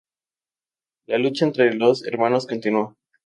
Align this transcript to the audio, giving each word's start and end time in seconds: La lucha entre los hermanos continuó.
La 1.05 1.19
lucha 1.19 1.45
entre 1.45 1.75
los 1.75 2.03
hermanos 2.07 2.47
continuó. 2.47 2.95